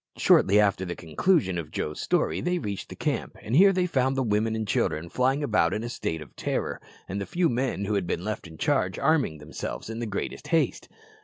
Shortly 0.17 0.59
after 0.59 0.83
the 0.83 0.95
conclusion 0.95 1.59
of 1.59 1.69
Joe's 1.69 2.01
story 2.01 2.41
they 2.41 2.57
reached 2.57 2.89
the 2.89 2.95
camp, 2.95 3.37
and 3.39 3.55
here 3.55 3.71
they 3.71 3.85
found 3.85 4.15
the 4.17 4.23
women 4.23 4.55
and 4.55 4.67
children 4.67 5.09
flying 5.09 5.43
about 5.43 5.75
in 5.75 5.83
a 5.83 5.89
state 5.89 6.23
of 6.23 6.35
terror, 6.35 6.81
and 7.07 7.21
the 7.21 7.27
few 7.27 7.49
men 7.49 7.85
who 7.85 7.93
had 7.93 8.07
been 8.07 8.23
left 8.23 8.47
in 8.47 8.57
charge 8.57 8.97
arming 8.97 9.37
themselves 9.37 9.91
in 9.91 9.99
the 9.99 10.07
greatest 10.07 10.47
haste. 10.47 10.89